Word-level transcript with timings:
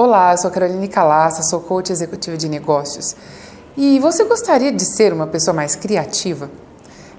Olá, 0.00 0.32
eu 0.32 0.38
sou 0.38 0.48
Caroline 0.48 0.86
Calassa, 0.86 1.42
sou 1.42 1.58
coach 1.58 1.90
executiva 1.90 2.36
de 2.36 2.48
negócios. 2.48 3.16
E 3.76 3.98
você 3.98 4.22
gostaria 4.22 4.70
de 4.70 4.84
ser 4.84 5.12
uma 5.12 5.26
pessoa 5.26 5.52
mais 5.52 5.74
criativa? 5.74 6.48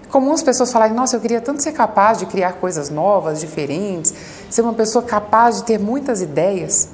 É 0.01 0.07
comum 0.07 0.31
as 0.31 0.41
pessoas 0.41 0.71
falarem, 0.71 0.95
nossa, 0.95 1.17
eu 1.17 1.19
queria 1.19 1.41
tanto 1.41 1.61
ser 1.61 1.73
capaz 1.73 2.19
de 2.19 2.25
criar 2.25 2.53
coisas 2.53 2.89
novas, 2.89 3.41
diferentes, 3.41 4.13
ser 4.49 4.61
uma 4.61 4.71
pessoa 4.71 5.03
capaz 5.03 5.57
de 5.57 5.63
ter 5.65 5.77
muitas 5.77 6.21
ideias. 6.21 6.87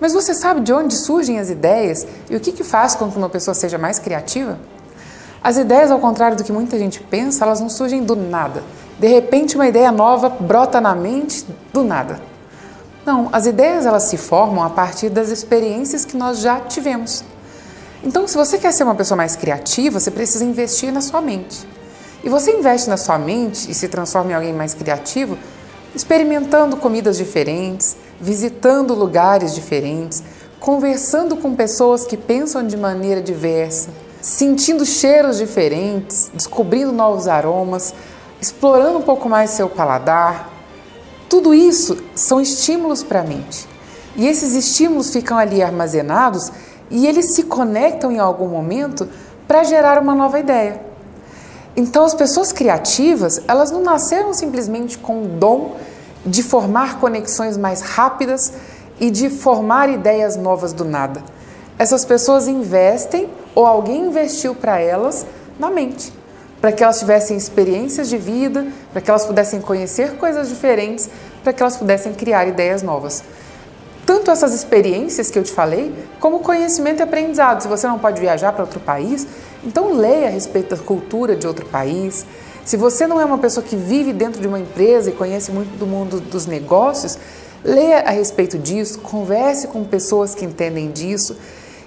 Mas 0.00 0.12
você 0.12 0.32
sabe 0.32 0.60
de 0.60 0.72
onde 0.72 0.94
surgem 0.94 1.40
as 1.40 1.50
ideias 1.50 2.06
e 2.30 2.36
o 2.36 2.38
que, 2.38 2.52
que 2.52 2.62
faz 2.62 2.94
com 2.94 3.10
que 3.10 3.18
uma 3.18 3.28
pessoa 3.28 3.52
seja 3.52 3.76
mais 3.76 3.98
criativa? 3.98 4.60
As 5.42 5.56
ideias, 5.56 5.90
ao 5.90 5.98
contrário 5.98 6.36
do 6.36 6.44
que 6.44 6.52
muita 6.52 6.78
gente 6.78 7.00
pensa, 7.00 7.44
elas 7.44 7.60
não 7.60 7.68
surgem 7.68 8.04
do 8.04 8.14
nada. 8.14 8.62
De 8.96 9.08
repente, 9.08 9.56
uma 9.56 9.66
ideia 9.66 9.90
nova 9.90 10.28
brota 10.28 10.80
na 10.80 10.94
mente 10.94 11.44
do 11.72 11.82
nada. 11.82 12.35
Não, 13.06 13.28
as 13.30 13.46
ideias 13.46 13.86
elas 13.86 14.02
se 14.02 14.16
formam 14.16 14.64
a 14.64 14.70
partir 14.70 15.08
das 15.10 15.28
experiências 15.28 16.04
que 16.04 16.16
nós 16.16 16.40
já 16.40 16.58
tivemos. 16.58 17.22
Então, 18.02 18.26
se 18.26 18.36
você 18.36 18.58
quer 18.58 18.72
ser 18.72 18.82
uma 18.82 18.96
pessoa 18.96 19.16
mais 19.16 19.36
criativa, 19.36 20.00
você 20.00 20.10
precisa 20.10 20.44
investir 20.44 20.92
na 20.92 21.00
sua 21.00 21.20
mente. 21.20 21.64
E 22.24 22.28
você 22.28 22.50
investe 22.50 22.90
na 22.90 22.96
sua 22.96 23.16
mente 23.16 23.70
e 23.70 23.74
se 23.74 23.86
transforma 23.86 24.32
em 24.32 24.34
alguém 24.34 24.52
mais 24.52 24.74
criativo, 24.74 25.38
experimentando 25.94 26.76
comidas 26.78 27.16
diferentes, 27.16 27.96
visitando 28.20 28.92
lugares 28.92 29.54
diferentes, 29.54 30.24
conversando 30.58 31.36
com 31.36 31.54
pessoas 31.54 32.04
que 32.04 32.16
pensam 32.16 32.66
de 32.66 32.76
maneira 32.76 33.22
diversa, 33.22 33.90
sentindo 34.20 34.84
cheiros 34.84 35.38
diferentes, 35.38 36.28
descobrindo 36.34 36.90
novos 36.90 37.28
aromas, 37.28 37.94
explorando 38.40 38.98
um 38.98 39.02
pouco 39.02 39.28
mais 39.28 39.50
seu 39.50 39.68
paladar. 39.68 40.55
Tudo 41.28 41.52
isso 41.52 41.96
são 42.14 42.40
estímulos 42.40 43.02
para 43.02 43.20
a 43.20 43.24
mente. 43.24 43.66
E 44.14 44.26
esses 44.26 44.54
estímulos 44.54 45.10
ficam 45.10 45.36
ali 45.36 45.62
armazenados 45.62 46.50
e 46.90 47.06
eles 47.06 47.34
se 47.34 47.42
conectam 47.42 48.10
em 48.10 48.18
algum 48.18 48.48
momento 48.48 49.08
para 49.46 49.64
gerar 49.64 50.00
uma 50.00 50.14
nova 50.14 50.38
ideia. 50.38 50.80
Então, 51.76 52.04
as 52.04 52.14
pessoas 52.14 52.52
criativas, 52.52 53.40
elas 53.46 53.70
não 53.70 53.82
nasceram 53.82 54.32
simplesmente 54.32 54.96
com 54.96 55.24
o 55.24 55.26
dom 55.26 55.76
de 56.24 56.42
formar 56.42 56.98
conexões 56.98 57.56
mais 57.56 57.82
rápidas 57.82 58.52
e 58.98 59.10
de 59.10 59.28
formar 59.28 59.90
ideias 59.90 60.36
novas 60.36 60.72
do 60.72 60.84
nada. 60.84 61.22
Essas 61.78 62.04
pessoas 62.04 62.48
investem 62.48 63.28
ou 63.54 63.66
alguém 63.66 64.06
investiu 64.06 64.54
para 64.54 64.80
elas 64.80 65.26
na 65.58 65.70
mente, 65.70 66.12
para 66.60 66.72
que 66.72 66.82
elas 66.82 66.98
tivessem 66.98 67.36
experiências 67.36 68.08
de 68.08 68.16
vida, 68.16 68.66
para 68.92 69.00
que 69.00 69.10
elas 69.10 69.26
pudessem 69.26 69.60
conhecer 69.60 70.16
coisas 70.16 70.48
diferentes, 70.48 71.08
para 71.42 71.52
que 71.52 71.62
elas 71.62 71.76
pudessem 71.76 72.12
criar 72.14 72.46
ideias 72.46 72.82
novas. 72.82 73.22
Tanto 74.04 74.30
essas 74.30 74.54
experiências 74.54 75.30
que 75.30 75.38
eu 75.38 75.42
te 75.42 75.52
falei, 75.52 75.92
como 76.20 76.40
conhecimento 76.40 77.00
e 77.00 77.02
aprendizado. 77.02 77.62
Se 77.62 77.68
você 77.68 77.86
não 77.86 77.98
pode 77.98 78.20
viajar 78.20 78.52
para 78.52 78.62
outro 78.62 78.80
país, 78.80 79.26
então 79.64 79.92
leia 79.92 80.28
a 80.28 80.30
respeito 80.30 80.76
da 80.76 80.82
cultura 80.82 81.34
de 81.34 81.46
outro 81.46 81.66
país. 81.66 82.24
Se 82.64 82.76
você 82.76 83.06
não 83.06 83.20
é 83.20 83.24
uma 83.24 83.38
pessoa 83.38 83.64
que 83.64 83.76
vive 83.76 84.12
dentro 84.12 84.40
de 84.40 84.46
uma 84.46 84.58
empresa 84.58 85.10
e 85.10 85.12
conhece 85.12 85.50
muito 85.50 85.76
do 85.76 85.86
mundo 85.86 86.20
dos 86.20 86.46
negócios, 86.46 87.18
leia 87.64 88.00
a 88.00 88.10
respeito 88.10 88.58
disso, 88.58 89.00
converse 89.00 89.66
com 89.68 89.84
pessoas 89.84 90.34
que 90.34 90.44
entendem 90.44 90.90
disso 90.90 91.36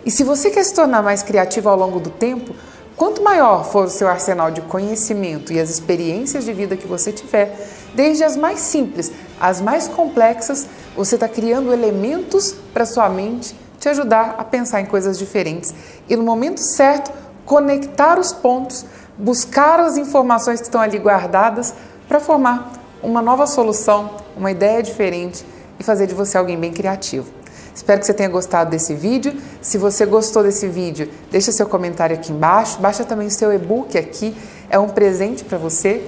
e 0.06 0.12
se 0.12 0.24
você 0.24 0.50
quer 0.50 0.64
se 0.64 0.74
tornar 0.74 1.02
mais 1.02 1.22
criativo 1.24 1.70
ao 1.70 1.78
longo 1.78 2.00
do 2.00 2.10
tempo, 2.10 2.56
quanto 3.00 3.24
maior 3.24 3.64
for 3.64 3.86
o 3.86 3.90
seu 3.90 4.10
arsenal 4.10 4.52
de 4.52 4.60
conhecimento 4.60 5.54
e 5.54 5.60
as 5.60 5.70
experiências 5.70 6.44
de 6.44 6.52
vida 6.52 6.76
que 6.76 6.86
você 6.86 7.14
tiver, 7.14 7.58
desde 7.96 8.26
as 8.26 8.36
mais 8.36 8.60
simples 8.60 9.10
às 9.40 9.62
mais 9.62 9.88
complexas, 9.88 10.68
você 10.98 11.16
está 11.16 11.30
criando 11.30 11.72
elementos 11.72 12.54
para 12.74 12.86
sua 12.86 13.08
mente 13.08 13.56
te 13.80 13.88
ajudar 13.88 14.36
a 14.38 14.44
pensar 14.44 14.82
em 14.82 14.86
coisas 14.86 15.18
diferentes 15.18 15.74
e 16.10 16.16
no 16.18 16.24
momento 16.24 16.60
certo 16.60 17.10
conectar 17.46 18.20
os 18.20 18.34
pontos, 18.34 18.86
buscar 19.18 19.80
as 19.80 19.96
informações 19.96 20.60
que 20.60 20.66
estão 20.68 20.82
ali 20.82 21.00
guardadas 21.00 21.74
para 22.06 22.20
formar 22.20 22.70
uma 23.02 23.22
nova 23.22 23.48
solução, 23.48 24.12
uma 24.36 24.52
ideia 24.52 24.84
diferente 24.84 25.46
e 25.80 25.84
fazer 25.86 26.06
de 26.06 26.14
você 26.14 26.38
alguém 26.38 26.60
bem 26.60 26.74
criativo. 26.74 27.39
Espero 27.80 28.02
que 28.02 28.06
você 28.06 28.14
tenha 28.14 28.28
gostado 28.28 28.70
desse 28.70 28.94
vídeo. 28.94 29.34
Se 29.62 29.78
você 29.78 30.06
gostou 30.06 30.44
desse 30.44 30.68
vídeo, 30.68 31.10
deixa 31.32 31.50
seu 31.50 31.66
comentário 31.66 32.14
aqui 32.14 32.30
embaixo. 32.30 32.78
Baixa 32.78 33.06
também 33.06 33.28
o 33.28 33.32
seu 33.32 33.54
e-book 33.54 33.98
aqui, 33.98 34.36
é 34.70 34.78
um 34.78 34.90
presente 34.90 35.46
para 35.46 35.58
você. 35.58 36.06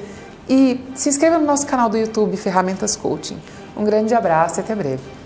E 0.49 0.83
se 0.93 1.07
inscreva 1.07 1.37
no 1.37 1.45
nosso 1.45 1.65
canal 1.65 1.87
do 1.87 1.97
YouTube 1.97 2.35
Ferramentas 2.35 2.97
Coaching. 2.97 3.41
Um 3.77 3.85
grande 3.85 4.13
abraço 4.13 4.59
e 4.59 4.61
até 4.61 4.75
breve. 4.75 5.20